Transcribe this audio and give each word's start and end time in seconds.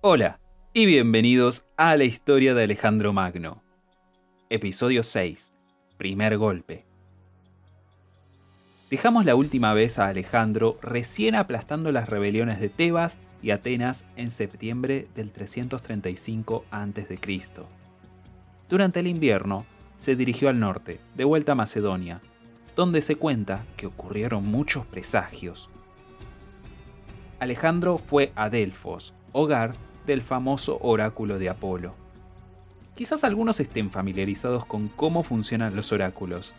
Hola 0.00 0.38
y 0.72 0.86
bienvenidos 0.86 1.64
a 1.76 1.96
la 1.96 2.04
historia 2.04 2.54
de 2.54 2.62
Alejandro 2.62 3.12
Magno. 3.12 3.64
Episodio 4.48 5.02
6. 5.02 5.52
Primer 5.96 6.38
golpe. 6.38 6.86
Dejamos 8.90 9.24
la 9.24 9.34
última 9.34 9.74
vez 9.74 9.98
a 9.98 10.06
Alejandro 10.06 10.78
recién 10.82 11.34
aplastando 11.34 11.90
las 11.90 12.08
rebeliones 12.08 12.60
de 12.60 12.68
Tebas 12.68 13.18
y 13.42 13.50
Atenas 13.50 14.04
en 14.14 14.30
septiembre 14.30 15.08
del 15.16 15.32
335 15.32 16.64
a.C. 16.70 17.18
Durante 18.68 19.00
el 19.00 19.08
invierno, 19.08 19.66
se 19.96 20.14
dirigió 20.14 20.48
al 20.48 20.60
norte, 20.60 21.00
de 21.16 21.24
vuelta 21.24 21.52
a 21.52 21.56
Macedonia, 21.56 22.20
donde 22.76 23.00
se 23.00 23.16
cuenta 23.16 23.64
que 23.76 23.88
ocurrieron 23.88 24.46
muchos 24.46 24.86
presagios. 24.86 25.68
Alejandro 27.40 27.98
fue 27.98 28.30
a 28.36 28.48
Delfos, 28.48 29.12
hogar 29.32 29.74
del 30.08 30.22
famoso 30.22 30.78
oráculo 30.80 31.38
de 31.38 31.50
Apolo. 31.50 31.94
Quizás 32.96 33.22
algunos 33.22 33.60
estén 33.60 33.90
familiarizados 33.90 34.64
con 34.64 34.88
cómo 34.88 35.22
funcionan 35.22 35.76
los 35.76 35.92
oráculos, 35.92 36.54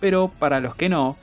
pero 0.00 0.28
para 0.40 0.58
los 0.58 0.74
que 0.74 0.88
no, 0.88 1.16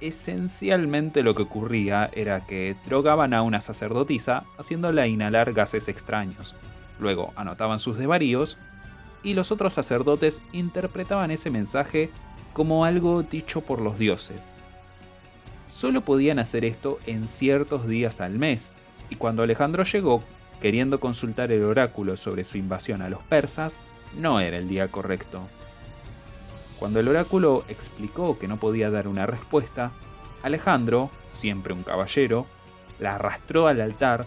esencialmente 0.00 1.22
lo 1.22 1.34
que 1.34 1.42
ocurría 1.42 2.08
era 2.14 2.46
que 2.46 2.76
drogaban 2.86 3.34
a 3.34 3.42
una 3.42 3.60
sacerdotisa 3.60 4.44
haciéndola 4.56 5.08
inhalar 5.08 5.52
gases 5.52 5.88
extraños. 5.88 6.54
Luego 6.98 7.32
anotaban 7.36 7.80
sus 7.80 7.98
desvaríos 7.98 8.56
y 9.22 9.34
los 9.34 9.50
otros 9.50 9.74
sacerdotes 9.74 10.40
interpretaban 10.52 11.30
ese 11.30 11.50
mensaje 11.50 12.08
como 12.52 12.84
algo 12.84 13.22
dicho 13.22 13.60
por 13.60 13.80
los 13.80 13.98
dioses. 13.98 14.46
Solo 15.74 16.02
podían 16.02 16.38
hacer 16.38 16.64
esto 16.64 16.98
en 17.06 17.26
ciertos 17.26 17.88
días 17.88 18.20
al 18.20 18.38
mes, 18.38 18.72
y 19.08 19.16
cuando 19.16 19.42
Alejandro 19.42 19.82
llegó 19.82 20.22
queriendo 20.60 21.00
consultar 21.00 21.52
el 21.52 21.64
oráculo 21.64 22.16
sobre 22.16 22.44
su 22.44 22.58
invasión 22.58 23.02
a 23.02 23.08
los 23.08 23.22
persas, 23.22 23.78
no 24.18 24.40
era 24.40 24.58
el 24.58 24.68
día 24.68 24.88
correcto. 24.88 25.42
Cuando 26.78 27.00
el 27.00 27.08
oráculo 27.08 27.64
explicó 27.68 28.38
que 28.38 28.48
no 28.48 28.58
podía 28.58 28.90
dar 28.90 29.08
una 29.08 29.26
respuesta, 29.26 29.92
Alejandro, 30.42 31.10
siempre 31.32 31.74
un 31.74 31.82
caballero, 31.82 32.46
la 32.98 33.16
arrastró 33.16 33.66
al 33.66 33.80
altar 33.80 34.26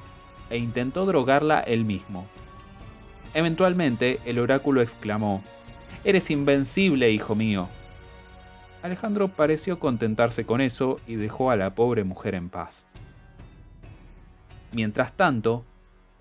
e 0.50 0.58
intentó 0.58 1.06
drogarla 1.06 1.60
él 1.62 1.86
mismo. 1.86 2.28
Eventualmente, 3.34 4.20
el 4.26 4.40
oráculo 4.40 4.82
exclamó, 4.82 5.44
Eres 6.04 6.30
invencible, 6.30 7.12
hijo 7.12 7.34
mío. 7.34 7.70
Alejandro 8.84 9.30
pareció 9.30 9.80
contentarse 9.80 10.46
con 10.46 10.62
eso 10.62 11.00
y 11.08 11.16
dejó 11.16 11.50
a 11.50 11.56
la 11.56 11.74
pobre 11.74 12.04
mujer 12.04 12.36
en 12.36 12.50
paz. 12.50 12.86
Mientras 14.74 15.14
tanto, 15.14 15.64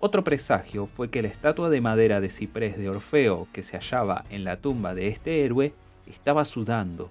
otro 0.05 0.21
presagio 0.21 0.87
fue 0.87 1.09
que 1.09 1.21
la 1.21 1.29
estatua 1.29 1.69
de 1.69 1.79
madera 1.79 2.19
de 2.19 2.29
ciprés 2.29 2.77
de 2.77 2.89
Orfeo 2.89 3.47
que 3.53 3.63
se 3.63 3.77
hallaba 3.77 4.25
en 4.29 4.43
la 4.43 4.57
tumba 4.57 4.93
de 4.93 5.07
este 5.07 5.45
héroe 5.45 5.71
estaba 6.07 6.43
sudando. 6.43 7.09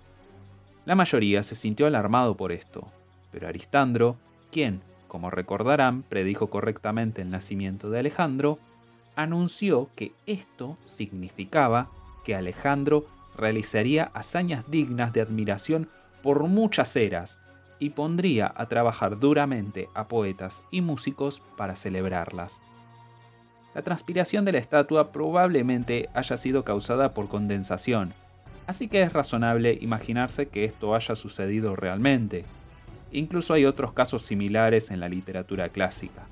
La 0.84 0.94
mayoría 0.94 1.42
se 1.42 1.54
sintió 1.54 1.86
alarmado 1.86 2.36
por 2.36 2.52
esto, 2.52 2.86
pero 3.30 3.48
Aristandro, 3.48 4.16
quien, 4.50 4.82
como 5.08 5.30
recordarán, 5.30 6.02
predijo 6.02 6.50
correctamente 6.50 7.22
el 7.22 7.30
nacimiento 7.30 7.88
de 7.88 8.00
Alejandro, 8.00 8.58
anunció 9.16 9.88
que 9.96 10.12
esto 10.26 10.76
significaba 10.84 11.88
que 12.24 12.34
Alejandro 12.34 13.06
realizaría 13.38 14.10
hazañas 14.12 14.70
dignas 14.70 15.14
de 15.14 15.22
admiración 15.22 15.88
por 16.22 16.42
muchas 16.42 16.94
eras 16.94 17.38
y 17.78 17.88
pondría 17.88 18.52
a 18.54 18.66
trabajar 18.66 19.18
duramente 19.18 19.88
a 19.94 20.08
poetas 20.08 20.62
y 20.70 20.82
músicos 20.82 21.40
para 21.56 21.74
celebrarlas. 21.74 22.60
La 23.74 23.82
transpiración 23.82 24.44
de 24.44 24.52
la 24.52 24.58
estatua 24.58 25.12
probablemente 25.12 26.10
haya 26.14 26.36
sido 26.36 26.62
causada 26.64 27.14
por 27.14 27.28
condensación, 27.28 28.12
así 28.66 28.88
que 28.88 29.02
es 29.02 29.12
razonable 29.12 29.78
imaginarse 29.80 30.46
que 30.46 30.64
esto 30.64 30.94
haya 30.94 31.16
sucedido 31.16 31.74
realmente. 31.74 32.44
Incluso 33.12 33.54
hay 33.54 33.64
otros 33.64 33.92
casos 33.92 34.22
similares 34.22 34.90
en 34.90 35.00
la 35.00 35.08
literatura 35.08 35.70
clásica. 35.70 36.22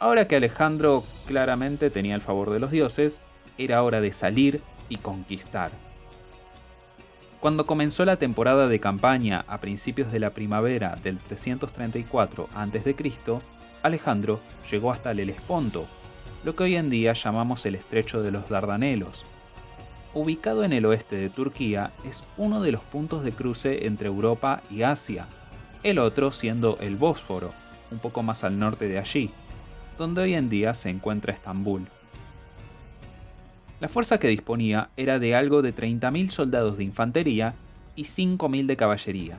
Ahora 0.00 0.26
que 0.26 0.36
Alejandro 0.36 1.04
claramente 1.26 1.90
tenía 1.90 2.14
el 2.14 2.20
favor 2.20 2.50
de 2.50 2.60
los 2.60 2.70
dioses, 2.70 3.20
era 3.58 3.82
hora 3.82 4.00
de 4.00 4.12
salir 4.12 4.60
y 4.88 4.96
conquistar. 4.96 5.70
Cuando 7.40 7.66
comenzó 7.66 8.04
la 8.06 8.16
temporada 8.16 8.68
de 8.68 8.80
campaña 8.80 9.44
a 9.48 9.58
principios 9.58 10.10
de 10.10 10.18
la 10.18 10.30
primavera 10.30 10.96
del 11.02 11.18
334 11.18 12.48
a.C., 12.54 12.96
Alejandro 13.84 14.40
llegó 14.70 14.90
hasta 14.90 15.10
el 15.10 15.20
Helesponto, 15.20 15.86
lo 16.42 16.56
que 16.56 16.62
hoy 16.62 16.76
en 16.76 16.88
día 16.88 17.12
llamamos 17.12 17.66
el 17.66 17.74
estrecho 17.74 18.22
de 18.22 18.30
los 18.30 18.48
Dardanelos. 18.48 19.26
Ubicado 20.14 20.64
en 20.64 20.72
el 20.72 20.86
oeste 20.86 21.16
de 21.16 21.28
Turquía, 21.28 21.92
es 22.02 22.22
uno 22.38 22.62
de 22.62 22.72
los 22.72 22.80
puntos 22.80 23.22
de 23.22 23.32
cruce 23.32 23.86
entre 23.86 24.08
Europa 24.08 24.62
y 24.70 24.82
Asia, 24.82 25.26
el 25.82 25.98
otro 25.98 26.32
siendo 26.32 26.78
el 26.80 26.96
Bósforo, 26.96 27.50
un 27.90 27.98
poco 27.98 28.22
más 28.22 28.42
al 28.42 28.58
norte 28.58 28.88
de 28.88 28.98
allí, 28.98 29.30
donde 29.98 30.22
hoy 30.22 30.34
en 30.34 30.48
día 30.48 30.72
se 30.72 30.88
encuentra 30.88 31.34
Estambul. 31.34 31.86
La 33.80 33.90
fuerza 33.90 34.18
que 34.18 34.28
disponía 34.28 34.88
era 34.96 35.18
de 35.18 35.34
algo 35.34 35.60
de 35.60 35.74
30.000 35.74 36.30
soldados 36.30 36.78
de 36.78 36.84
infantería 36.84 37.54
y 37.96 38.04
5.000 38.04 38.64
de 38.64 38.76
caballería. 38.78 39.38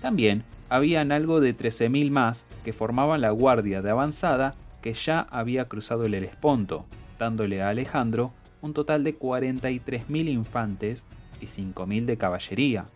También 0.00 0.42
habían 0.72 1.12
algo 1.12 1.40
de 1.40 1.54
13.000 1.54 2.10
más 2.10 2.46
que 2.64 2.72
formaban 2.72 3.20
la 3.20 3.30
guardia 3.30 3.82
de 3.82 3.90
avanzada 3.90 4.54
que 4.80 4.94
ya 4.94 5.20
había 5.30 5.66
cruzado 5.66 6.06
el 6.06 6.14
Helesponto, 6.14 6.86
dándole 7.18 7.60
a 7.60 7.68
Alejandro 7.68 8.32
un 8.62 8.72
total 8.72 9.04
de 9.04 9.18
43.000 9.18 10.30
infantes 10.30 11.04
y 11.42 11.46
5.000 11.46 12.06
de 12.06 12.16
caballería, 12.16 12.86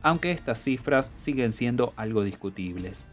aunque 0.00 0.32
estas 0.32 0.62
cifras 0.62 1.12
siguen 1.16 1.52
siendo 1.52 1.92
algo 1.94 2.24
discutibles. 2.24 3.06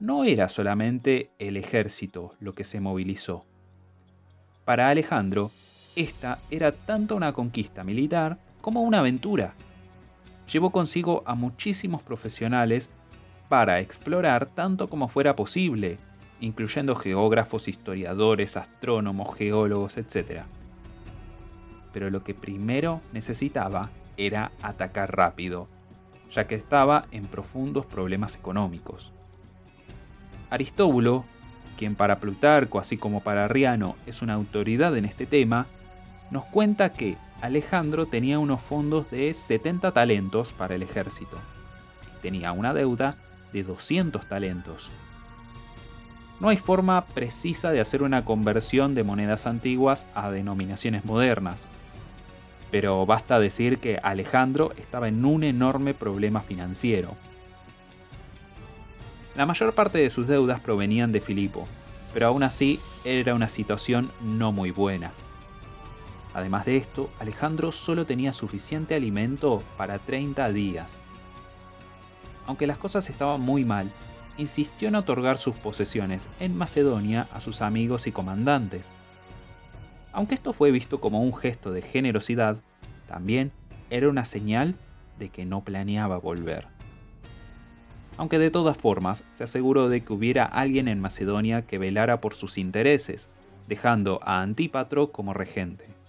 No 0.00 0.24
era 0.24 0.48
solamente 0.48 1.30
el 1.38 1.56
ejército 1.56 2.32
lo 2.40 2.52
que 2.52 2.64
se 2.64 2.80
movilizó. 2.80 3.46
Para 4.64 4.88
Alejandro, 4.88 5.52
esta 5.94 6.40
era 6.50 6.72
tanto 6.72 7.14
una 7.14 7.32
conquista 7.32 7.84
militar 7.84 8.38
como 8.60 8.82
una 8.82 8.98
aventura 8.98 9.54
llevó 10.52 10.70
consigo 10.70 11.22
a 11.26 11.34
muchísimos 11.34 12.02
profesionales 12.02 12.90
para 13.48 13.80
explorar 13.80 14.46
tanto 14.46 14.88
como 14.88 15.08
fuera 15.08 15.36
posible, 15.36 15.98
incluyendo 16.40 16.94
geógrafos, 16.94 17.68
historiadores, 17.68 18.56
astrónomos, 18.56 19.34
geólogos, 19.34 19.96
etc. 19.96 20.42
Pero 21.92 22.10
lo 22.10 22.22
que 22.22 22.34
primero 22.34 23.00
necesitaba 23.12 23.90
era 24.16 24.52
atacar 24.62 25.16
rápido, 25.16 25.68
ya 26.32 26.46
que 26.46 26.54
estaba 26.54 27.06
en 27.10 27.24
profundos 27.26 27.86
problemas 27.86 28.36
económicos. 28.36 29.12
Aristóbulo, 30.50 31.24
quien 31.76 31.94
para 31.94 32.20
Plutarco 32.20 32.78
así 32.78 32.96
como 32.96 33.20
para 33.20 33.44
Arriano 33.44 33.96
es 34.06 34.22
una 34.22 34.34
autoridad 34.34 34.96
en 34.96 35.04
este 35.04 35.26
tema, 35.26 35.66
nos 36.30 36.44
cuenta 36.44 36.92
que 36.92 37.16
Alejandro 37.40 38.06
tenía 38.06 38.38
unos 38.38 38.60
fondos 38.60 39.10
de 39.10 39.32
70 39.32 39.92
talentos 39.92 40.52
para 40.52 40.74
el 40.74 40.82
ejército. 40.82 41.36
Tenía 42.22 42.52
una 42.52 42.74
deuda 42.74 43.16
de 43.52 43.64
200 43.64 44.26
talentos. 44.26 44.90
No 46.38 46.48
hay 46.48 46.56
forma 46.56 47.04
precisa 47.06 47.70
de 47.70 47.80
hacer 47.80 48.02
una 48.02 48.24
conversión 48.24 48.94
de 48.94 49.04
monedas 49.04 49.46
antiguas 49.46 50.06
a 50.14 50.30
denominaciones 50.30 51.04
modernas, 51.04 51.66
pero 52.70 53.04
basta 53.04 53.38
decir 53.38 53.78
que 53.78 53.98
Alejandro 54.02 54.72
estaba 54.78 55.08
en 55.08 55.24
un 55.24 55.44
enorme 55.44 55.92
problema 55.92 56.40
financiero. 56.40 57.14
La 59.36 59.46
mayor 59.46 59.74
parte 59.74 59.98
de 59.98 60.10
sus 60.10 60.26
deudas 60.26 60.60
provenían 60.60 61.12
de 61.12 61.20
Filipo, 61.20 61.66
pero 62.14 62.28
aún 62.28 62.42
así 62.42 62.80
era 63.04 63.34
una 63.34 63.48
situación 63.48 64.10
no 64.22 64.52
muy 64.52 64.70
buena. 64.70 65.12
Además 66.34 66.64
de 66.64 66.76
esto, 66.76 67.10
Alejandro 67.18 67.72
solo 67.72 68.06
tenía 68.06 68.32
suficiente 68.32 68.94
alimento 68.94 69.62
para 69.76 69.98
30 69.98 70.50
días. 70.52 71.00
Aunque 72.46 72.66
las 72.66 72.78
cosas 72.78 73.08
estaban 73.10 73.40
muy 73.40 73.64
mal, 73.64 73.90
insistió 74.38 74.88
en 74.88 74.94
otorgar 74.94 75.38
sus 75.38 75.56
posesiones 75.56 76.28
en 76.38 76.56
Macedonia 76.56 77.28
a 77.32 77.40
sus 77.40 77.62
amigos 77.62 78.06
y 78.06 78.12
comandantes. 78.12 78.94
Aunque 80.12 80.34
esto 80.34 80.52
fue 80.52 80.70
visto 80.70 81.00
como 81.00 81.22
un 81.22 81.34
gesto 81.34 81.72
de 81.72 81.82
generosidad, 81.82 82.56
también 83.06 83.52
era 83.90 84.08
una 84.08 84.24
señal 84.24 84.76
de 85.18 85.28
que 85.28 85.44
no 85.44 85.62
planeaba 85.62 86.18
volver. 86.18 86.66
Aunque 88.16 88.38
de 88.38 88.50
todas 88.50 88.76
formas 88.76 89.24
se 89.30 89.44
aseguró 89.44 89.88
de 89.88 90.02
que 90.02 90.12
hubiera 90.12 90.44
alguien 90.44 90.88
en 90.88 91.00
Macedonia 91.00 91.62
que 91.62 91.78
velara 91.78 92.20
por 92.20 92.34
sus 92.34 92.58
intereses, 92.58 93.28
dejando 93.68 94.20
a 94.22 94.42
Antípatro 94.42 95.12
como 95.12 95.32
regente. 95.32 95.99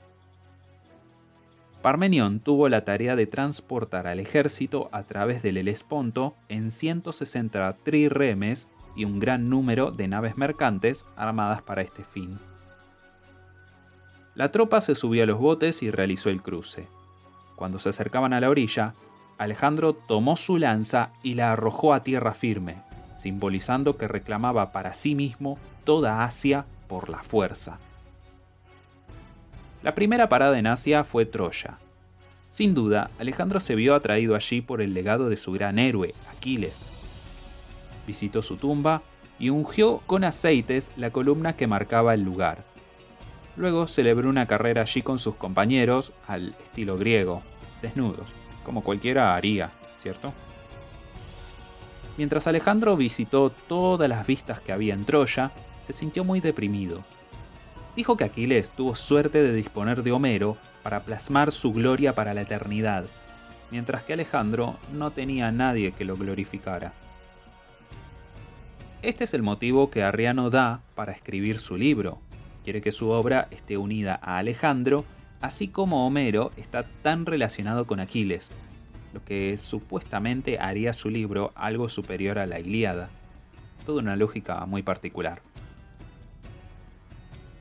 Parmenión 1.81 2.39
tuvo 2.39 2.69
la 2.69 2.85
tarea 2.85 3.15
de 3.15 3.25
transportar 3.25 4.05
al 4.05 4.19
ejército 4.19 4.89
a 4.91 5.01
través 5.01 5.41
del 5.41 5.57
Helesponto 5.57 6.35
en 6.47 6.69
160 6.69 7.75
triremes 7.83 8.67
y 8.95 9.05
un 9.05 9.19
gran 9.19 9.49
número 9.49 9.89
de 9.89 10.07
naves 10.07 10.37
mercantes 10.37 11.05
armadas 11.15 11.63
para 11.63 11.81
este 11.81 12.03
fin. 12.03 12.37
La 14.35 14.51
tropa 14.51 14.79
se 14.79 14.93
subió 14.93 15.23
a 15.23 15.25
los 15.25 15.39
botes 15.39 15.81
y 15.81 15.89
realizó 15.89 16.29
el 16.29 16.43
cruce. 16.43 16.87
Cuando 17.55 17.79
se 17.79 17.89
acercaban 17.89 18.33
a 18.33 18.39
la 18.39 18.49
orilla, 18.49 18.93
Alejandro 19.39 19.93
tomó 19.93 20.37
su 20.37 20.59
lanza 20.59 21.09
y 21.23 21.33
la 21.33 21.51
arrojó 21.51 21.95
a 21.95 22.03
tierra 22.03 22.35
firme, 22.35 22.83
simbolizando 23.15 23.97
que 23.97 24.07
reclamaba 24.07 24.71
para 24.71 24.93
sí 24.93 25.15
mismo 25.15 25.57
toda 25.83 26.23
Asia 26.23 26.65
por 26.87 27.09
la 27.09 27.23
fuerza. 27.23 27.79
La 29.83 29.95
primera 29.95 30.29
parada 30.29 30.59
en 30.59 30.67
Asia 30.67 31.03
fue 31.03 31.25
Troya. 31.25 31.79
Sin 32.51 32.75
duda, 32.75 33.09
Alejandro 33.17 33.59
se 33.59 33.73
vio 33.73 33.95
atraído 33.95 34.35
allí 34.35 34.61
por 34.61 34.79
el 34.79 34.93
legado 34.93 35.27
de 35.27 35.37
su 35.37 35.51
gran 35.53 35.79
héroe, 35.79 36.13
Aquiles. 36.31 36.79
Visitó 38.05 38.43
su 38.43 38.57
tumba 38.57 39.01
y 39.39 39.49
ungió 39.49 40.01
con 40.05 40.23
aceites 40.23 40.91
la 40.97 41.09
columna 41.09 41.55
que 41.55 41.65
marcaba 41.65 42.13
el 42.13 42.21
lugar. 42.21 42.63
Luego 43.57 43.87
celebró 43.87 44.29
una 44.29 44.45
carrera 44.45 44.83
allí 44.83 45.01
con 45.01 45.17
sus 45.17 45.35
compañeros 45.35 46.11
al 46.27 46.49
estilo 46.63 46.95
griego, 46.95 47.41
desnudos, 47.81 48.31
como 48.63 48.83
cualquiera 48.83 49.33
haría, 49.33 49.71
¿cierto? 49.97 50.31
Mientras 52.17 52.45
Alejandro 52.45 52.95
visitó 52.95 53.49
todas 53.49 54.07
las 54.07 54.27
vistas 54.27 54.59
que 54.59 54.73
había 54.73 54.93
en 54.93 55.05
Troya, 55.05 55.51
se 55.87 55.93
sintió 55.93 56.23
muy 56.23 56.39
deprimido 56.39 57.03
dijo 57.95 58.17
que 58.17 58.23
Aquiles 58.23 58.71
tuvo 58.71 58.95
suerte 58.95 59.41
de 59.41 59.53
disponer 59.53 60.03
de 60.03 60.11
Homero 60.11 60.57
para 60.83 61.01
plasmar 61.01 61.51
su 61.51 61.71
gloria 61.73 62.13
para 62.13 62.33
la 62.33 62.41
eternidad, 62.41 63.05
mientras 63.69 64.03
que 64.03 64.13
Alejandro 64.13 64.77
no 64.93 65.11
tenía 65.11 65.47
a 65.47 65.51
nadie 65.51 65.91
que 65.91 66.05
lo 66.05 66.15
glorificara. 66.15 66.93
Este 69.01 69.23
es 69.23 69.33
el 69.33 69.41
motivo 69.41 69.89
que 69.89 70.03
Arriano 70.03 70.49
da 70.49 70.81
para 70.93 71.11
escribir 71.11 71.57
su 71.57 71.75
libro. 71.75 72.19
Quiere 72.63 72.81
que 72.81 72.91
su 72.91 73.09
obra 73.09 73.47
esté 73.49 73.77
unida 73.77 74.19
a 74.21 74.37
Alejandro, 74.37 75.05
así 75.41 75.67
como 75.67 76.05
Homero 76.05 76.51
está 76.55 76.83
tan 77.01 77.25
relacionado 77.25 77.87
con 77.87 77.99
Aquiles, 77.99 78.51
lo 79.13 79.23
que 79.25 79.57
supuestamente 79.57 80.59
haría 80.59 80.93
su 80.93 81.09
libro 81.09 81.51
algo 81.55 81.89
superior 81.89 82.37
a 82.37 82.45
la 82.45 82.59
Ilíada. 82.59 83.09
Toda 83.87 84.01
una 84.01 84.15
lógica 84.15 84.63
muy 84.67 84.83
particular. 84.83 85.41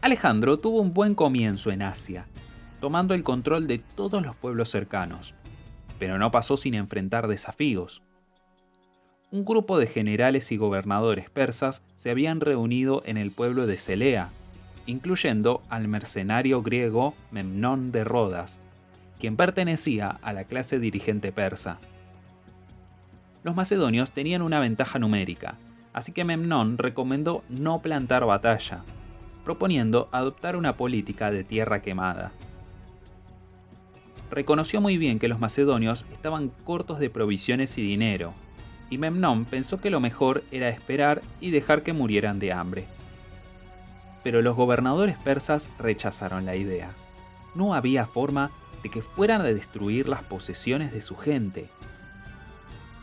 Alejandro 0.02 0.58
tuvo 0.58 0.80
un 0.80 0.94
buen 0.94 1.14
comienzo 1.14 1.70
en 1.70 1.82
Asia, 1.82 2.24
tomando 2.80 3.12
el 3.12 3.22
control 3.22 3.66
de 3.66 3.78
todos 3.78 4.24
los 4.24 4.34
pueblos 4.34 4.70
cercanos, 4.70 5.34
pero 5.98 6.16
no 6.18 6.30
pasó 6.30 6.56
sin 6.56 6.72
enfrentar 6.72 7.28
desafíos. 7.28 8.00
Un 9.30 9.44
grupo 9.44 9.78
de 9.78 9.86
generales 9.86 10.52
y 10.52 10.56
gobernadores 10.56 11.28
persas 11.28 11.82
se 11.98 12.10
habían 12.10 12.40
reunido 12.40 13.02
en 13.04 13.18
el 13.18 13.30
pueblo 13.30 13.66
de 13.66 13.76
Celea, 13.76 14.30
incluyendo 14.86 15.60
al 15.68 15.86
mercenario 15.86 16.62
griego 16.62 17.12
Memnón 17.30 17.92
de 17.92 18.02
Rodas, 18.02 18.58
quien 19.18 19.36
pertenecía 19.36 20.18
a 20.22 20.32
la 20.32 20.44
clase 20.44 20.78
dirigente 20.78 21.30
persa. 21.30 21.78
Los 23.42 23.54
macedonios 23.54 24.12
tenían 24.12 24.40
una 24.40 24.60
ventaja 24.60 24.98
numérica, 24.98 25.56
así 25.92 26.12
que 26.12 26.24
Memnón 26.24 26.78
recomendó 26.78 27.44
no 27.50 27.80
plantar 27.80 28.24
batalla, 28.24 28.82
proponiendo 29.44 30.08
adoptar 30.12 30.56
una 30.56 30.76
política 30.76 31.30
de 31.30 31.44
tierra 31.44 31.82
quemada. 31.82 32.32
Reconoció 34.30 34.80
muy 34.80 34.96
bien 34.96 35.18
que 35.18 35.28
los 35.28 35.40
macedonios 35.40 36.06
estaban 36.12 36.50
cortos 36.64 37.00
de 37.00 37.10
provisiones 37.10 37.76
y 37.78 37.82
dinero, 37.82 38.32
y 38.90 38.98
Memnón 38.98 39.44
pensó 39.44 39.80
que 39.80 39.90
lo 39.90 40.00
mejor 40.00 40.44
era 40.50 40.68
esperar 40.68 41.22
y 41.40 41.50
dejar 41.50 41.82
que 41.82 41.92
murieran 41.92 42.38
de 42.38 42.52
hambre. 42.52 42.84
Pero 44.22 44.42
los 44.42 44.56
gobernadores 44.56 45.16
persas 45.18 45.68
rechazaron 45.78 46.44
la 46.44 46.56
idea. 46.56 46.90
No 47.54 47.74
había 47.74 48.06
forma 48.06 48.50
de 48.82 48.90
que 48.90 49.02
fueran 49.02 49.40
a 49.40 49.44
destruir 49.44 50.08
las 50.08 50.22
posesiones 50.22 50.92
de 50.92 51.02
su 51.02 51.16
gente. 51.16 51.68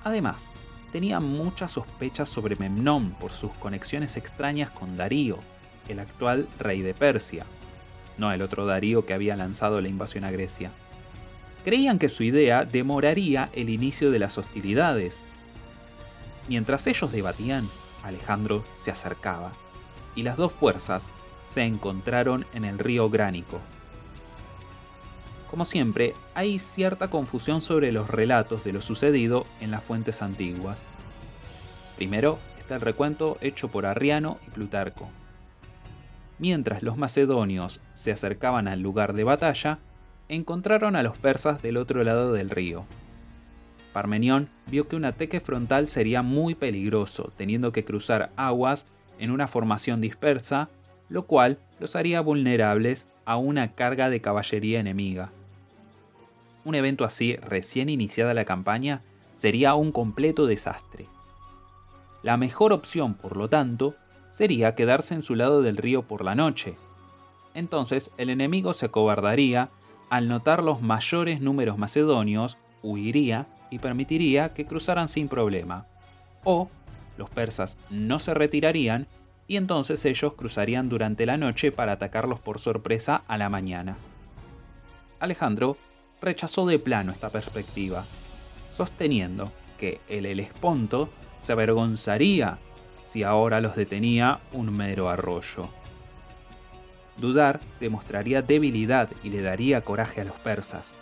Además, 0.03 0.47
tenía 0.91 1.19
muchas 1.19 1.71
sospechas 1.71 2.29
sobre 2.29 2.55
Memnón 2.55 3.11
por 3.11 3.31
sus 3.31 3.51
conexiones 3.53 4.15
extrañas 4.17 4.71
con 4.71 4.95
Darío, 4.95 5.39
el 5.89 5.99
actual 5.99 6.47
rey 6.59 6.81
de 6.81 6.93
Persia, 6.93 7.45
no 8.17 8.31
el 8.31 8.41
otro 8.41 8.65
Darío 8.65 9.05
que 9.05 9.13
había 9.13 9.35
lanzado 9.35 9.81
la 9.81 9.87
invasión 9.87 10.23
a 10.23 10.31
Grecia. 10.31 10.71
Creían 11.63 11.99
que 11.99 12.09
su 12.09 12.23
idea 12.23 12.65
demoraría 12.65 13.49
el 13.53 13.69
inicio 13.69 14.11
de 14.11 14.19
las 14.19 14.37
hostilidades. 14.37 15.23
Mientras 16.47 16.87
ellos 16.87 17.11
debatían, 17.11 17.67
Alejandro 18.03 18.63
se 18.79 18.91
acercaba, 18.91 19.51
y 20.15 20.23
las 20.23 20.37
dos 20.37 20.53
fuerzas 20.53 21.09
se 21.47 21.63
encontraron 21.63 22.45
en 22.53 22.65
el 22.65 22.79
río 22.79 23.09
Gránico. 23.09 23.59
Como 25.49 25.63
siempre, 25.63 26.13
hay 26.33 26.59
cierta 26.59 27.09
confusión 27.09 27.61
sobre 27.61 27.91
los 27.91 28.09
relatos 28.09 28.63
de 28.63 28.73
lo 28.73 28.81
sucedido 28.81 29.45
en 29.61 29.71
las 29.71 29.83
fuentes 29.83 30.21
antiguas. 30.21 30.79
Primero 31.95 32.37
está 32.59 32.75
el 32.75 32.81
recuento 32.81 33.37
hecho 33.41 33.69
por 33.69 33.85
Arriano 33.85 34.39
y 34.45 34.51
Plutarco, 34.51 35.09
Mientras 36.39 36.83
los 36.83 36.97
macedonios 36.97 37.81
se 37.93 38.11
acercaban 38.11 38.67
al 38.67 38.81
lugar 38.81 39.13
de 39.13 39.23
batalla, 39.23 39.79
encontraron 40.29 40.95
a 40.95 41.03
los 41.03 41.17
persas 41.17 41.61
del 41.61 41.77
otro 41.77 42.03
lado 42.03 42.33
del 42.33 42.49
río. 42.49 42.85
Parmenión 43.93 44.49
vio 44.69 44.87
que 44.87 44.95
un 44.95 45.05
ataque 45.05 45.39
frontal 45.39 45.87
sería 45.87 46.21
muy 46.21 46.53
peligroso, 46.53 47.31
teniendo 47.35 47.71
que 47.71 47.83
cruzar 47.83 48.31
aguas 48.35 48.85
en 49.17 49.31
una 49.31 49.47
formación 49.47 50.01
dispersa, 50.01 50.69
lo 51.09 51.25
cual 51.25 51.57
los 51.79 51.95
haría 51.95 52.21
vulnerables 52.21 53.07
a 53.25 53.37
una 53.37 53.73
carga 53.73 54.09
de 54.09 54.21
caballería 54.21 54.79
enemiga. 54.79 55.31
Un 56.65 56.75
evento 56.75 57.05
así, 57.05 57.37
recién 57.37 57.89
iniciada 57.89 58.33
la 58.33 58.45
campaña, 58.45 59.01
sería 59.35 59.73
un 59.73 59.91
completo 59.91 60.45
desastre. 60.45 61.07
La 62.23 62.37
mejor 62.37 62.73
opción, 62.73 63.13
por 63.13 63.37
lo 63.37 63.47
tanto, 63.47 63.95
sería 64.37 64.75
quedarse 64.75 65.15
en 65.15 65.23
su 65.23 65.33
lado 65.33 65.63
del 65.63 65.77
río 65.77 66.03
por 66.03 66.23
la 66.23 66.35
noche. 66.35 66.75
Entonces 67.55 68.11
el 68.19 68.29
enemigo 68.29 68.73
se 68.73 68.85
acobardaría, 68.85 69.71
al 70.11 70.27
notar 70.27 70.61
los 70.61 70.79
mayores 70.79 71.41
números 71.41 71.79
macedonios, 71.79 72.55
huiría 72.83 73.47
y 73.71 73.79
permitiría 73.79 74.53
que 74.53 74.67
cruzaran 74.67 75.07
sin 75.07 75.27
problema. 75.27 75.87
O 76.43 76.69
los 77.17 77.31
persas 77.31 77.79
no 77.89 78.19
se 78.19 78.35
retirarían 78.35 79.07
y 79.47 79.55
entonces 79.55 80.05
ellos 80.05 80.35
cruzarían 80.35 80.87
durante 80.87 81.25
la 81.25 81.37
noche 81.37 81.71
para 81.71 81.93
atacarlos 81.93 82.39
por 82.39 82.59
sorpresa 82.59 83.23
a 83.27 83.39
la 83.39 83.49
mañana. 83.49 83.97
Alejandro 85.19 85.77
rechazó 86.21 86.67
de 86.67 86.77
plano 86.77 87.11
esta 87.11 87.31
perspectiva, 87.31 88.05
sosteniendo 88.75 89.51
que 89.79 89.99
el 90.07 90.27
Helesponto 90.27 91.09
se 91.41 91.53
avergonzaría 91.53 92.59
si 93.17 93.23
ahora 93.23 93.61
los 93.61 93.75
detenía 93.75 94.37
un 94.51 94.71
mero 94.77 95.09
arroyo. 95.09 95.69
Dudar 97.17 97.59
demostraría 97.79 98.43
debilidad 98.43 99.09
y 99.23 99.31
le 99.31 99.41
daría 99.41 99.81
coraje 99.81 100.21
a 100.21 100.23
los 100.23 100.35
persas. 100.35 100.93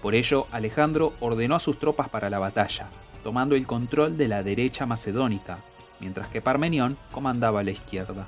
Por 0.00 0.14
ello, 0.14 0.46
Alejandro 0.50 1.12
ordenó 1.20 1.56
a 1.56 1.58
sus 1.58 1.78
tropas 1.78 2.08
para 2.08 2.30
la 2.30 2.38
batalla, 2.38 2.86
tomando 3.22 3.54
el 3.54 3.66
control 3.66 4.16
de 4.16 4.28
la 4.28 4.42
derecha 4.42 4.86
macedónica, 4.86 5.58
mientras 6.00 6.28
que 6.28 6.40
Parmenión 6.40 6.96
comandaba 7.12 7.62
la 7.62 7.72
izquierda. 7.72 8.26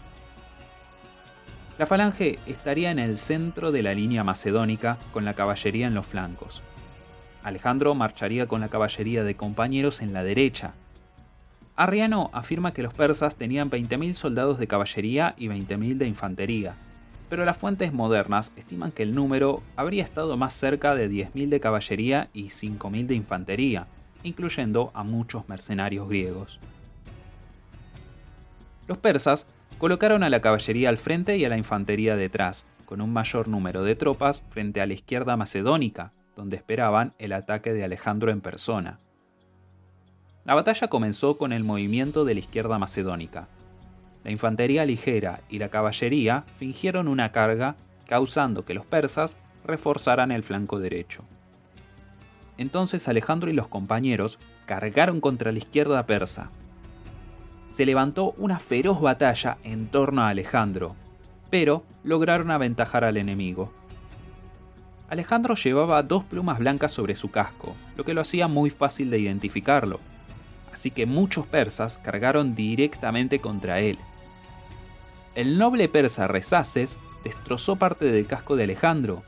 La 1.78 1.86
falange 1.86 2.40
estaría 2.44 2.90
en 2.90 2.98
el 2.98 3.16
centro 3.16 3.72
de 3.72 3.82
la 3.82 3.94
línea 3.94 4.22
macedónica 4.22 4.98
con 5.14 5.24
la 5.24 5.32
caballería 5.32 5.86
en 5.86 5.94
los 5.94 6.04
flancos. 6.04 6.60
Alejandro 7.42 7.94
marcharía 7.94 8.46
con 8.46 8.60
la 8.60 8.68
caballería 8.68 9.24
de 9.24 9.34
compañeros 9.34 10.02
en 10.02 10.12
la 10.12 10.22
derecha 10.22 10.74
Arriano 11.82 12.30
afirma 12.32 12.70
que 12.70 12.84
los 12.84 12.94
persas 12.94 13.34
tenían 13.34 13.68
20.000 13.68 14.14
soldados 14.14 14.60
de 14.60 14.68
caballería 14.68 15.34
y 15.36 15.48
20.000 15.48 15.96
de 15.96 16.06
infantería, 16.06 16.76
pero 17.28 17.44
las 17.44 17.56
fuentes 17.56 17.92
modernas 17.92 18.52
estiman 18.54 18.92
que 18.92 19.02
el 19.02 19.16
número 19.16 19.64
habría 19.74 20.04
estado 20.04 20.36
más 20.36 20.54
cerca 20.54 20.94
de 20.94 21.10
10.000 21.10 21.48
de 21.48 21.58
caballería 21.58 22.28
y 22.32 22.50
5.000 22.50 23.06
de 23.06 23.16
infantería, 23.16 23.88
incluyendo 24.22 24.92
a 24.94 25.02
muchos 25.02 25.48
mercenarios 25.48 26.08
griegos. 26.08 26.60
Los 28.86 28.98
persas 28.98 29.48
colocaron 29.78 30.22
a 30.22 30.30
la 30.30 30.40
caballería 30.40 30.88
al 30.88 30.98
frente 30.98 31.36
y 31.36 31.44
a 31.44 31.48
la 31.48 31.58
infantería 31.58 32.14
detrás, 32.14 32.64
con 32.84 33.00
un 33.00 33.12
mayor 33.12 33.48
número 33.48 33.82
de 33.82 33.96
tropas 33.96 34.44
frente 34.50 34.80
a 34.80 34.86
la 34.86 34.92
izquierda 34.92 35.36
macedónica, 35.36 36.12
donde 36.36 36.58
esperaban 36.58 37.12
el 37.18 37.32
ataque 37.32 37.72
de 37.72 37.82
Alejandro 37.82 38.30
en 38.30 38.40
persona. 38.40 39.00
La 40.44 40.54
batalla 40.54 40.88
comenzó 40.88 41.38
con 41.38 41.52
el 41.52 41.62
movimiento 41.62 42.24
de 42.24 42.34
la 42.34 42.40
izquierda 42.40 42.78
macedónica. 42.78 43.46
La 44.24 44.32
infantería 44.32 44.84
ligera 44.84 45.40
y 45.48 45.58
la 45.58 45.68
caballería 45.68 46.44
fingieron 46.58 47.06
una 47.06 47.30
carga, 47.30 47.76
causando 48.08 48.64
que 48.64 48.74
los 48.74 48.84
persas 48.84 49.36
reforzaran 49.64 50.32
el 50.32 50.42
flanco 50.42 50.80
derecho. 50.80 51.22
Entonces 52.58 53.06
Alejandro 53.08 53.50
y 53.50 53.54
los 53.54 53.68
compañeros 53.68 54.38
cargaron 54.66 55.20
contra 55.20 55.52
la 55.52 55.58
izquierda 55.58 56.06
persa. 56.06 56.50
se 57.72 57.86
levantó 57.86 58.34
una 58.36 58.58
feroz 58.58 59.00
batalla 59.00 59.56
en 59.64 59.86
torno 59.86 60.22
a 60.22 60.28
Alejandro, 60.28 60.94
pero 61.48 61.84
lograron 62.04 62.50
aventajar 62.50 63.02
al 63.02 63.16
enemigo. 63.16 63.72
Alejandro 65.08 65.54
llevaba 65.54 66.02
dos 66.02 66.24
plumas 66.24 66.58
blancas 66.58 66.92
sobre 66.92 67.14
su 67.14 67.30
casco, 67.30 67.74
lo 67.96 68.04
que 68.04 68.12
lo 68.12 68.20
hacía 68.20 68.46
muy 68.46 68.68
fácil 68.68 69.08
de 69.10 69.20
identificarlo, 69.20 70.00
así 70.72 70.90
que 70.90 71.06
muchos 71.06 71.46
persas 71.46 71.98
cargaron 71.98 72.54
directamente 72.54 73.40
contra 73.40 73.80
él. 73.80 73.98
El 75.34 75.58
noble 75.58 75.88
persa 75.88 76.26
Resaces 76.26 76.98
destrozó 77.24 77.76
parte 77.76 78.06
del 78.06 78.26
casco 78.26 78.56
de 78.56 78.64
Alejandro, 78.64 79.22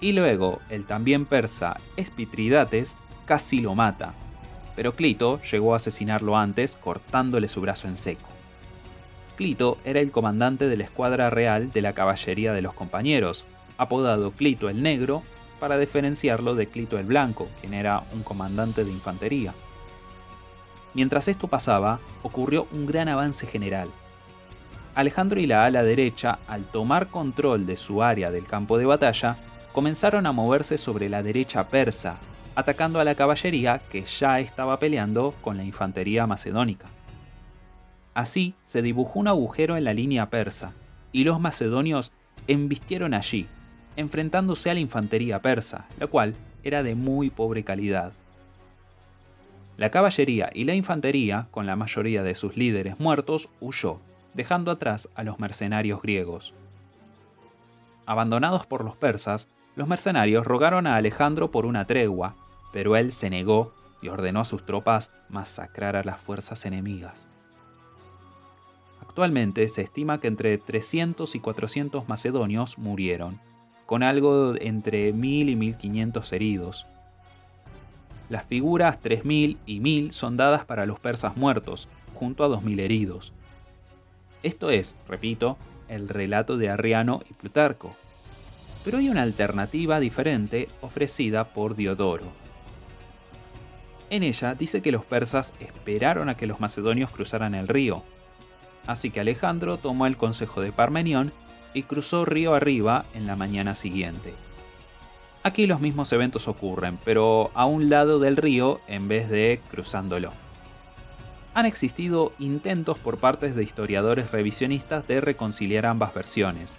y 0.00 0.12
luego 0.12 0.60
el 0.68 0.84
también 0.84 1.24
persa 1.24 1.78
Espitridates 1.96 2.96
casi 3.24 3.60
lo 3.60 3.74
mata, 3.74 4.12
pero 4.76 4.94
Clito 4.94 5.40
llegó 5.50 5.72
a 5.72 5.76
asesinarlo 5.76 6.36
antes 6.36 6.76
cortándole 6.76 7.48
su 7.48 7.60
brazo 7.60 7.88
en 7.88 7.96
seco. 7.96 8.28
Clito 9.36 9.78
era 9.84 10.00
el 10.00 10.12
comandante 10.12 10.68
de 10.68 10.76
la 10.76 10.84
escuadra 10.84 11.30
real 11.30 11.72
de 11.72 11.82
la 11.82 11.92
caballería 11.92 12.52
de 12.52 12.62
los 12.62 12.74
compañeros, 12.74 13.46
apodado 13.78 14.30
Clito 14.30 14.68
el 14.68 14.82
Negro 14.82 15.22
para 15.58 15.78
diferenciarlo 15.78 16.54
de 16.54 16.66
Clito 16.66 16.98
el 16.98 17.06
Blanco, 17.06 17.48
quien 17.60 17.74
era 17.74 18.02
un 18.12 18.22
comandante 18.22 18.84
de 18.84 18.92
infantería. 18.92 19.54
Mientras 20.94 21.28
esto 21.28 21.48
pasaba, 21.48 21.98
ocurrió 22.22 22.66
un 22.72 22.86
gran 22.86 23.08
avance 23.08 23.46
general. 23.46 23.88
Alejandro 24.94 25.40
y 25.40 25.46
la 25.46 25.64
ala 25.64 25.82
derecha, 25.82 26.38
al 26.46 26.64
tomar 26.64 27.08
control 27.08 27.66
de 27.66 27.76
su 27.76 28.02
área 28.02 28.30
del 28.30 28.46
campo 28.46 28.78
de 28.78 28.86
batalla, 28.86 29.36
comenzaron 29.72 30.24
a 30.26 30.32
moverse 30.32 30.78
sobre 30.78 31.08
la 31.08 31.22
derecha 31.24 31.68
persa, 31.68 32.16
atacando 32.54 33.00
a 33.00 33.04
la 33.04 33.16
caballería 33.16 33.80
que 33.90 34.04
ya 34.04 34.38
estaba 34.38 34.78
peleando 34.78 35.34
con 35.40 35.56
la 35.56 35.64
infantería 35.64 36.28
macedónica. 36.28 36.86
Así 38.14 38.54
se 38.64 38.82
dibujó 38.82 39.18
un 39.18 39.26
agujero 39.26 39.76
en 39.76 39.82
la 39.82 39.92
línea 39.92 40.30
persa, 40.30 40.72
y 41.10 41.24
los 41.24 41.40
macedonios 41.40 42.12
embistieron 42.46 43.14
allí, 43.14 43.48
enfrentándose 43.96 44.70
a 44.70 44.74
la 44.74 44.80
infantería 44.80 45.40
persa, 45.40 45.86
la 45.98 46.06
cual 46.06 46.36
era 46.62 46.84
de 46.84 46.94
muy 46.94 47.30
pobre 47.30 47.64
calidad. 47.64 48.12
La 49.76 49.90
caballería 49.90 50.50
y 50.54 50.64
la 50.64 50.74
infantería, 50.74 51.48
con 51.50 51.66
la 51.66 51.74
mayoría 51.74 52.22
de 52.22 52.34
sus 52.34 52.56
líderes 52.56 53.00
muertos, 53.00 53.48
huyó, 53.60 53.98
dejando 54.32 54.70
atrás 54.70 55.08
a 55.14 55.24
los 55.24 55.40
mercenarios 55.40 56.00
griegos. 56.00 56.54
Abandonados 58.06 58.66
por 58.66 58.84
los 58.84 58.96
persas, 58.96 59.48
los 59.74 59.88
mercenarios 59.88 60.46
rogaron 60.46 60.86
a 60.86 60.96
Alejandro 60.96 61.50
por 61.50 61.66
una 61.66 61.86
tregua, 61.86 62.36
pero 62.72 62.96
él 62.96 63.12
se 63.12 63.30
negó 63.30 63.74
y 64.00 64.08
ordenó 64.08 64.40
a 64.40 64.44
sus 64.44 64.64
tropas 64.64 65.10
masacrar 65.28 65.96
a 65.96 66.04
las 66.04 66.20
fuerzas 66.20 66.66
enemigas. 66.66 67.28
Actualmente 69.00 69.68
se 69.68 69.82
estima 69.82 70.20
que 70.20 70.28
entre 70.28 70.58
300 70.58 71.34
y 71.34 71.40
400 71.40 72.08
macedonios 72.08 72.78
murieron, 72.78 73.40
con 73.86 74.02
algo 74.02 74.54
entre 74.60 75.12
1000 75.12 75.50
y 75.50 75.56
1500 75.56 76.32
heridos. 76.32 76.86
Las 78.28 78.46
figuras 78.46 79.00
3000 79.00 79.58
y 79.66 79.80
1000 79.80 80.12
son 80.12 80.36
dadas 80.36 80.64
para 80.64 80.86
los 80.86 80.98
persas 80.98 81.36
muertos, 81.36 81.88
junto 82.14 82.44
a 82.44 82.48
2000 82.48 82.80
heridos. 82.80 83.32
Esto 84.42 84.70
es, 84.70 84.94
repito, 85.08 85.56
el 85.88 86.08
relato 86.08 86.56
de 86.56 86.70
Arriano 86.70 87.22
y 87.28 87.34
Plutarco. 87.34 87.94
Pero 88.84 88.98
hay 88.98 89.08
una 89.08 89.22
alternativa 89.22 90.00
diferente 90.00 90.68
ofrecida 90.80 91.44
por 91.44 91.76
Diodoro. 91.76 92.26
En 94.10 94.22
ella 94.22 94.54
dice 94.54 94.82
que 94.82 94.92
los 94.92 95.04
persas 95.04 95.52
esperaron 95.60 96.28
a 96.28 96.36
que 96.36 96.46
los 96.46 96.60
macedonios 96.60 97.10
cruzaran 97.10 97.54
el 97.54 97.68
río. 97.68 98.02
Así 98.86 99.10
que 99.10 99.20
Alejandro 99.20 99.78
tomó 99.78 100.06
el 100.06 100.16
consejo 100.16 100.60
de 100.60 100.72
Parmenión 100.72 101.32
y 101.72 101.84
cruzó 101.84 102.24
río 102.24 102.54
arriba 102.54 103.04
en 103.14 103.26
la 103.26 103.36
mañana 103.36 103.74
siguiente. 103.74 104.34
Aquí 105.46 105.66
los 105.66 105.78
mismos 105.78 106.10
eventos 106.14 106.48
ocurren, 106.48 106.98
pero 107.04 107.50
a 107.52 107.66
un 107.66 107.90
lado 107.90 108.18
del 108.18 108.38
río 108.38 108.80
en 108.88 109.08
vez 109.08 109.28
de 109.28 109.60
cruzándolo. 109.70 110.30
Han 111.52 111.66
existido 111.66 112.32
intentos 112.38 112.96
por 112.96 113.18
partes 113.18 113.54
de 113.54 113.62
historiadores 113.62 114.30
revisionistas 114.30 115.06
de 115.06 115.20
reconciliar 115.20 115.84
ambas 115.84 116.14
versiones. 116.14 116.78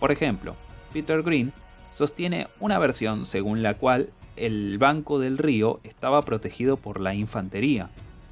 Por 0.00 0.10
ejemplo, 0.10 0.56
Peter 0.92 1.22
Green 1.22 1.52
sostiene 1.92 2.48
una 2.58 2.80
versión 2.80 3.26
según 3.26 3.62
la 3.62 3.74
cual 3.74 4.10
el 4.34 4.76
banco 4.78 5.20
del 5.20 5.38
río 5.38 5.78
estaba 5.84 6.22
protegido 6.22 6.76
por 6.78 6.98
la 6.98 7.14
infantería 7.14 7.90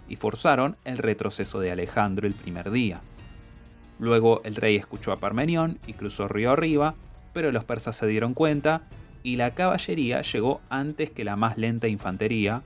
y 0.09 0.17
forzaron 0.17 0.77
el 0.85 0.99
retroceso 0.99 1.61
de 1.61 1.71
Alejandro 1.71 2.27
el 2.27 2.35
primer 2.35 2.73
día. 2.73 3.01
Luego 4.01 4.41
el 4.43 4.57
rey 4.57 4.75
escuchó 4.75 5.13
a 5.13 5.21
Parmenión 5.21 5.79
y 5.87 5.93
cruzó 5.93 6.27
río 6.27 6.51
arriba, 6.51 6.97
pero 7.33 7.53
los 7.53 7.63
persas 7.63 7.95
se 7.95 8.09
dieron 8.09 8.35
cuenta 8.35 8.83
y 9.29 9.37
la 9.37 9.51
caballería 9.51 10.23
llegó 10.23 10.63
antes 10.71 11.11
que 11.11 11.23
la 11.23 11.37
más 11.37 11.59
lenta 11.59 11.87
infantería, 11.87 12.63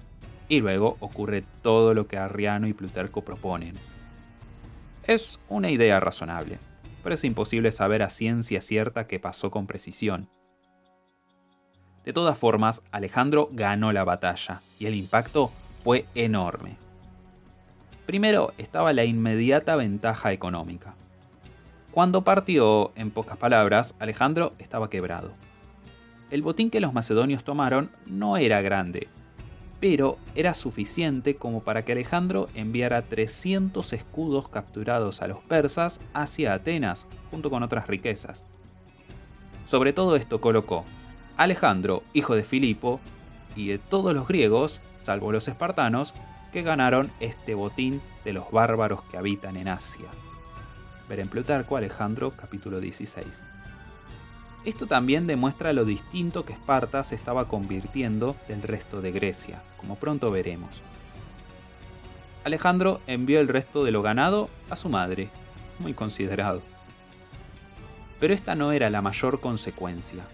y 0.49 0.61
luego 0.61 0.97
ocurre 1.01 1.43
todo 1.61 1.93
lo 1.93 2.07
que 2.07 2.19
Arriano 2.19 2.69
y 2.69 2.73
Plutarco 2.73 3.23
proponen. 3.23 3.75
Es 5.03 5.41
una 5.49 5.73
idea 5.73 5.99
razonable, 5.99 6.59
pero 7.03 7.17
es 7.17 7.25
imposible 7.25 7.73
saber 7.73 8.05
a 8.05 8.11
ciencia 8.11 8.61
cierta 8.61 9.09
qué 9.09 9.19
pasó 9.19 9.51
con 9.51 9.67
precisión. 9.67 10.29
De 12.05 12.13
todas 12.13 12.39
formas, 12.39 12.81
Alejandro 12.93 13.49
ganó 13.51 13.91
la 13.91 14.05
batalla 14.05 14.63
y 14.79 14.87
el 14.87 14.95
impacto 14.95 15.51
fue 15.83 16.05
enorme. 16.15 16.77
Primero 18.07 18.53
estaba 18.57 18.93
la 18.93 19.05
inmediata 19.05 19.75
ventaja 19.75 20.33
económica. 20.33 20.95
Cuando 21.91 22.23
partió, 22.23 22.93
en 22.95 23.11
pocas 23.11 23.37
palabras, 23.37 23.97
Alejandro 23.99 24.53
estaba 24.61 24.89
quebrado. 24.89 25.33
El 26.33 26.41
botín 26.41 26.71
que 26.71 26.81
los 26.81 26.95
macedonios 26.95 27.45
tomaron 27.45 27.91
no 28.07 28.39
era 28.39 28.63
grande, 28.63 29.07
pero 29.81 30.17
era 30.35 30.55
suficiente 30.55 31.37
como 31.37 31.61
para 31.61 31.85
que 31.85 31.93
Alejandro 31.93 32.49
enviara 32.55 33.03
300 33.03 33.93
escudos 33.93 34.49
capturados 34.49 35.21
a 35.21 35.27
los 35.27 35.41
persas 35.41 36.01
hacia 36.15 36.55
Atenas, 36.55 37.07
junto 37.31 37.51
con 37.51 37.63
otras 37.63 37.87
riquezas. 37.87 38.47
Sobre 39.69 39.93
todo 39.93 40.17
esto 40.17 40.41
colocó 40.41 40.87
Alejandro, 41.37 42.03
hijo 42.15 42.35
de 42.35 42.45
Filipo, 42.45 42.99
y 43.55 43.69
de 43.69 43.77
todos 43.77 44.15
los 44.15 44.27
griegos, 44.27 44.81
salvo 45.03 45.33
los 45.33 45.49
espartanos, 45.49 46.15
que 46.51 46.63
ganaron 46.63 47.11
este 47.21 47.55
botín 47.55 48.01
de 48.25 48.33
los 48.33 48.51
bárbaros 48.51 49.03
que 49.03 49.19
habitan 49.19 49.59
en 49.59 49.69
Asia. 49.69 50.09
Ver 51.11 51.21
en 51.21 51.29
Plutarco, 51.29 51.77
Alejandro, 51.77 52.31
capítulo 52.31 52.81
16. 52.81 53.52
Esto 54.65 54.87
también 54.87 55.27
demuestra 55.27 55.73
lo 55.73 55.85
distinto 55.85 56.45
que 56.45 56.53
Esparta 56.53 57.03
se 57.05 57.15
estaba 57.15 57.49
convirtiendo 57.49 58.37
del 58.49 58.63
resto 58.63 59.01
de 59.01 59.13
Grecia, 59.13 59.63
como 59.77 59.97
pronto 59.97 60.31
veremos. 60.31 60.71
Alejandro 62.45 63.01
envió 63.07 63.41
el 63.41 63.49
resto 63.49 63.85
de 63.85 63.91
lo 63.91 64.03
ganado 64.03 64.49
a 64.71 64.77
su 64.77 64.89
madre, 64.89 65.31
muy 65.79 65.95
considerado. 65.95 66.63
Pero 68.21 68.35
esta 68.35 68.55
no 68.55 68.73
era 68.73 68.89
la 68.91 69.03
mayor 69.03 69.41
consecuencia 69.41 70.25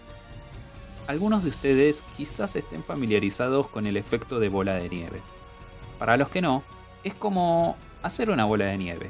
algunos 1.09 1.43
de 1.43 1.49
ustedes 1.49 2.03
quizás 2.17 2.55
estén 2.55 2.83
familiarizados 2.83 3.67
con 3.67 3.87
el 3.87 3.97
efecto 3.97 4.39
de 4.39 4.47
bola 4.47 4.75
de 4.75 4.89
nieve. 4.89 5.21
Para 5.97 6.17
los 6.17 6.29
que 6.29 6.39
no, 6.39 6.61
es 7.03 7.15
como 7.15 7.77
hacer 8.03 8.29
una 8.29 8.45
bola 8.45 8.65
de 8.65 8.77
nieve. 8.77 9.09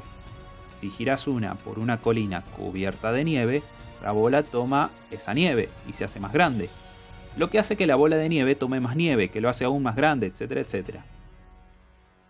Si 0.80 0.88
giras 0.88 1.26
una 1.26 1.56
por 1.56 1.78
una 1.78 2.00
colina 2.00 2.42
cubierta 2.56 3.12
de 3.12 3.24
nieve, 3.24 3.62
la 4.02 4.12
bola 4.12 4.42
toma 4.42 4.90
esa 5.10 5.34
nieve 5.34 5.68
y 5.88 5.92
se 5.92 6.04
hace 6.04 6.20
más 6.20 6.32
grande. 6.32 6.68
Lo 7.36 7.50
que 7.50 7.58
hace 7.58 7.76
que 7.76 7.86
la 7.86 7.96
bola 7.96 8.16
de 8.16 8.28
nieve 8.28 8.54
tome 8.54 8.80
más 8.80 8.96
nieve, 8.96 9.28
que 9.28 9.40
lo 9.40 9.48
hace 9.48 9.64
aún 9.64 9.82
más 9.82 9.96
grande, 9.96 10.26
etcétera, 10.26 10.60
etcétera. 10.60 11.04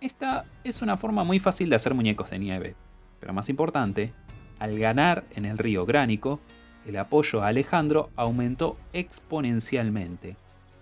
Esta 0.00 0.44
es 0.64 0.82
una 0.82 0.96
forma 0.96 1.24
muy 1.24 1.38
fácil 1.38 1.70
de 1.70 1.76
hacer 1.76 1.94
muñecos 1.94 2.30
de 2.30 2.38
nieve, 2.38 2.74
pero 3.18 3.32
más 3.32 3.48
importante, 3.48 4.12
al 4.58 4.78
ganar 4.78 5.24
en 5.34 5.44
el 5.44 5.58
río 5.58 5.86
Gránico, 5.86 6.40
el 6.86 6.96
apoyo 6.96 7.42
a 7.42 7.48
Alejandro 7.48 8.10
aumentó 8.16 8.76
exponencialmente, 8.92 10.36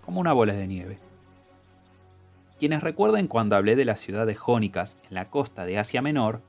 como 0.05 0.21
una 0.21 0.33
bola 0.33 0.53
de 0.53 0.67
nieve. 0.67 0.97
Quienes 2.59 2.81
recuerden 2.81 3.27
cuando 3.27 3.55
hablé 3.55 3.75
de 3.75 3.85
las 3.85 3.99
ciudades 3.99 4.37
jónicas 4.37 4.97
en 5.09 5.15
la 5.15 5.29
costa 5.29 5.65
de 5.65 5.77
Asia 5.77 6.01
Menor, 6.01 6.41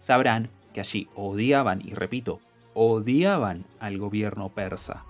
sabrán 0.00 0.48
que 0.72 0.80
allí 0.80 1.08
odiaban, 1.14 1.80
y 1.84 1.94
repito, 1.94 2.40
odiaban 2.74 3.64
al 3.80 3.98
gobierno 3.98 4.48
persa. 4.48 5.04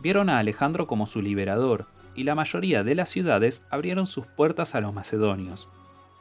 Vieron 0.00 0.28
a 0.28 0.38
Alejandro 0.38 0.86
como 0.86 1.06
su 1.06 1.22
liberador, 1.22 1.86
y 2.14 2.24
la 2.24 2.34
mayoría 2.34 2.82
de 2.82 2.94
las 2.94 3.10
ciudades 3.10 3.62
abrieron 3.70 4.06
sus 4.06 4.26
puertas 4.26 4.74
a 4.74 4.80
los 4.80 4.94
macedonios, 4.94 5.68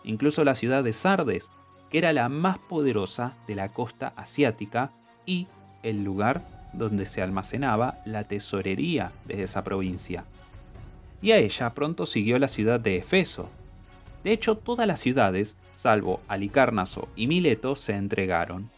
incluso 0.04 0.44
la 0.44 0.56
ciudad 0.56 0.84
de 0.84 0.94
Sardes, 0.94 1.50
que 1.90 1.98
era 2.00 2.14
la 2.14 2.30
más 2.30 2.58
poderosa 2.58 3.34
de 3.48 3.56
la 3.56 3.70
costa 3.70 4.14
asiática 4.16 4.92
y 5.26 5.48
el 5.84 6.04
lugar 6.04 6.44
donde 6.74 7.06
se 7.06 7.22
almacenaba 7.22 8.00
la 8.06 8.26
tesorería 8.26 9.12
de 9.26 9.44
esa 9.44 9.64
provincia. 9.64 10.26
Y 11.22 11.32
a 11.32 11.38
ella 11.38 11.74
pronto 11.74 12.06
siguió 12.06 12.38
la 12.40 12.48
ciudad 12.48 12.80
de 12.80 12.98
Efeso. 12.98 13.50
De 14.24 14.32
hecho, 14.32 14.56
todas 14.56 14.88
las 14.88 15.00
ciudades, 15.00 15.56
salvo 15.74 16.20
Alicarnaso 16.28 17.08
y 17.16 17.28
Mileto, 17.28 17.76
se 17.76 17.94
entregaron. 17.94 18.70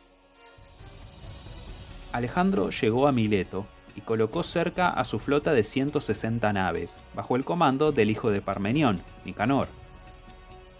Alejandro 2.17 2.71
llegó 2.71 3.07
a 3.07 3.11
Mileto 3.11 3.67
y 3.95 4.01
colocó 4.01 4.41
cerca 4.41 4.89
a 4.89 5.03
su 5.03 5.19
flota 5.19 5.53
de 5.53 5.63
160 5.63 6.51
naves, 6.51 6.97
bajo 7.13 7.35
el 7.35 7.45
comando 7.45 7.91
del 7.91 8.09
hijo 8.09 8.31
de 8.31 8.41
Parmenión, 8.41 9.01
Nicanor. 9.23 9.67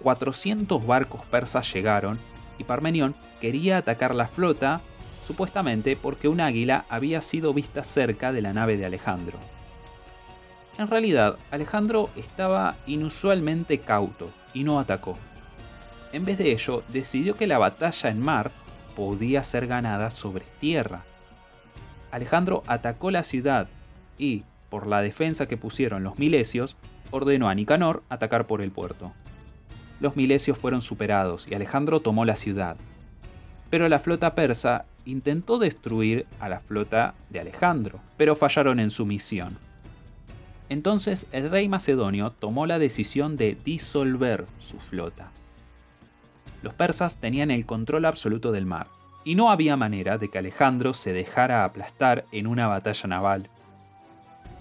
400 0.01 0.85
barcos 0.87 1.21
persas 1.25 1.71
llegaron 1.71 2.17
y 2.57 2.63
Parmenión 2.63 3.13
quería 3.39 3.77
atacar 3.77 4.15
la 4.15 4.27
flota, 4.27 4.81
supuestamente 5.27 5.95
porque 5.95 6.27
un 6.27 6.41
águila 6.41 6.85
había 6.89 7.21
sido 7.21 7.53
vista 7.53 7.83
cerca 7.83 8.31
de 8.31 8.41
la 8.41 8.53
nave 8.53 8.75
de 8.75 8.87
Alejandro. 8.87 9.37
En 10.79 10.87
realidad, 10.87 11.37
Alejandro 11.51 12.09
estaba 12.15 12.77
inusualmente 12.87 13.77
cauto 13.77 14.31
y 14.55 14.63
no 14.63 14.79
atacó. 14.79 15.15
En 16.13 16.25
vez 16.25 16.39
de 16.39 16.51
ello, 16.51 16.81
decidió 16.87 17.35
que 17.35 17.45
la 17.45 17.59
batalla 17.59 18.09
en 18.09 18.21
mar 18.21 18.49
podía 18.95 19.43
ser 19.43 19.67
ganada 19.67 20.09
sobre 20.09 20.43
tierra. 20.59 21.03
Alejandro 22.11 22.63
atacó 22.67 23.11
la 23.11 23.23
ciudad 23.23 23.67
y, 24.17 24.43
por 24.69 24.87
la 24.87 25.01
defensa 25.01 25.47
que 25.47 25.57
pusieron 25.57 26.03
los 26.03 26.19
milesios, 26.19 26.77
ordenó 27.11 27.49
a 27.49 27.55
Nicanor 27.55 28.03
atacar 28.09 28.47
por 28.47 28.61
el 28.61 28.71
puerto. 28.71 29.13
Los 29.99 30.15
milesios 30.15 30.57
fueron 30.57 30.81
superados 30.81 31.49
y 31.49 31.55
Alejandro 31.55 32.01
tomó 32.01 32.25
la 32.25 32.35
ciudad. 32.35 32.77
Pero 33.69 33.89
la 33.89 33.99
flota 33.99 34.35
persa 34.35 34.85
intentó 35.05 35.57
destruir 35.57 36.25
a 36.39 36.49
la 36.49 36.59
flota 36.59 37.15
de 37.29 37.39
Alejandro, 37.39 37.99
pero 38.17 38.35
fallaron 38.35 38.79
en 38.79 38.91
su 38.91 39.05
misión. 39.05 39.57
Entonces 40.69 41.25
el 41.31 41.49
rey 41.49 41.69
macedonio 41.69 42.31
tomó 42.31 42.65
la 42.65 42.77
decisión 42.79 43.37
de 43.37 43.57
disolver 43.63 44.45
su 44.59 44.79
flota. 44.79 45.31
Los 46.61 46.73
persas 46.73 47.15
tenían 47.15 47.51
el 47.51 47.65
control 47.65 48.05
absoluto 48.05 48.51
del 48.51 48.65
mar, 48.65 48.87
y 49.23 49.35
no 49.35 49.51
había 49.51 49.75
manera 49.75 50.17
de 50.17 50.29
que 50.29 50.37
Alejandro 50.37 50.93
se 50.93 51.13
dejara 51.13 51.63
aplastar 51.63 52.25
en 52.31 52.47
una 52.47 52.67
batalla 52.67 53.07
naval. 53.07 53.49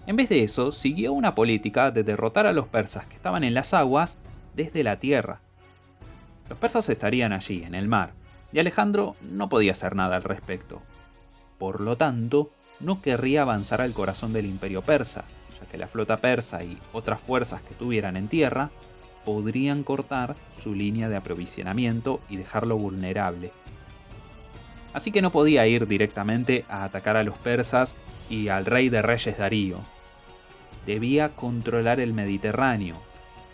En 0.07 0.17
vez 0.17 0.29
de 0.29 0.43
eso, 0.43 0.73
siguió 0.73 1.13
una 1.13 1.35
política 1.35 1.91
de 1.91 2.05
derrotar 2.05 2.47
a 2.47 2.53
los 2.53 2.69
persas 2.69 3.07
que 3.07 3.17
estaban 3.17 3.45
en 3.45 3.55
las 3.55 3.75
aguas 3.75 4.19
desde 4.55 4.85
la 4.85 4.99
tierra. 4.99 5.41
Los 6.49 6.59
persas 6.59 6.89
estarían 6.89 7.33
allí, 7.33 7.65
en 7.65 7.75
el 7.75 7.89
mar, 7.89 8.13
y 8.53 8.61
Alejandro 8.61 9.17
no 9.23 9.49
podía 9.49 9.73
hacer 9.73 9.97
nada 9.97 10.17
al 10.17 10.23
respecto. 10.23 10.81
Por 11.59 11.81
lo 11.81 11.97
tanto, 11.97 12.51
no 12.79 13.03
querría 13.03 13.43
avanzar 13.43 13.81
al 13.81 13.93
corazón 13.93 14.33
del 14.33 14.47
imperio 14.47 14.83
persa, 14.83 15.25
ya 15.61 15.67
que 15.67 15.79
la 15.79 15.89
flota 15.89 16.19
persa 16.19 16.63
y 16.63 16.79
otras 16.93 17.21
fuerzas 17.21 17.63
que 17.63 17.75
tuvieran 17.75 18.17
en 18.17 18.29
tierra 18.29 18.71
podrían 19.25 19.83
cortar 19.83 20.37
su 20.63 20.75
línea 20.75 21.09
de 21.09 21.17
aprovisionamiento 21.17 22.21
y 22.29 22.37
dejarlo 22.37 22.77
vulnerable. 22.77 23.51
Así 24.97 25.13
que 25.13 25.21
no 25.21 25.31
podía 25.31 25.67
ir 25.67 25.87
directamente 25.87 26.65
a 26.71 26.83
atacar 26.83 27.19
a 27.19 27.23
los 27.23 27.37
persas 27.37 27.95
y 28.31 28.49
al 28.49 28.65
rey 28.65 28.89
de 28.89 29.03
reyes 29.03 29.37
Darío. 29.37 29.81
Debía 30.87 31.37
controlar 31.37 32.01
el 32.01 32.15
Mediterráneo. 32.15 32.97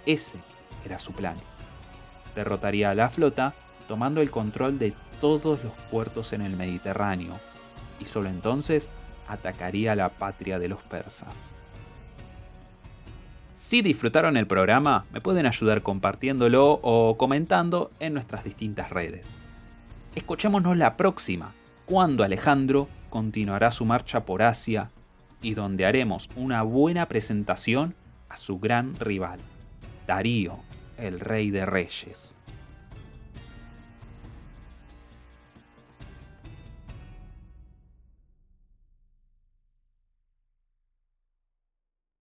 Ese 0.07 0.39
era 0.87 1.01
su 1.01 1.11
plan. 1.11 1.35
Derrotaría 2.37 2.91
a 2.91 2.95
la 2.95 3.09
flota 3.09 3.55
tomando 3.89 4.21
el 4.21 4.31
control 4.31 4.79
de 4.79 4.93
todos 5.21 5.65
los 5.65 5.73
puertos 5.91 6.33
en 6.33 6.43
el 6.43 6.57
Mediterráneo 6.57 7.33
y 7.99 8.05
solo 8.05 8.29
entonces 8.29 8.89
atacaría 9.27 9.97
la 9.97 10.11
patria 10.11 10.61
de 10.61 10.69
los 10.69 10.81
persas. 10.83 11.57
Si 13.57 13.83
disfrutaron 13.83 14.37
el 14.37 14.47
programa, 14.47 15.07
me 15.13 15.21
pueden 15.21 15.47
ayudar 15.47 15.83
compartiéndolo 15.83 16.79
o 16.85 17.17
comentando 17.19 17.91
en 17.99 18.15
nuestras 18.15 18.45
distintas 18.45 18.91
redes. 18.91 19.42
Escuchémonos 20.15 20.77
la 20.77 20.99
próxima, 20.99 21.55
cuando 21.87 22.23
Alejandro 22.23 22.87
continuará 23.09 23.71
su 23.71 23.87
marcha 23.87 24.27
por 24.27 24.43
Asia 24.43 24.91
y 25.41 25.55
donde 25.55 25.87
haremos 25.87 26.29
una 26.37 26.63
buena 26.63 27.09
presentación 27.09 27.95
a 28.29 28.37
su 28.37 28.59
gran 28.59 28.95
rival, 29.01 29.41
Darío, 30.07 30.59
el 30.99 31.19
rey 31.19 31.51
de 31.51 31.65
reyes. 31.65 32.37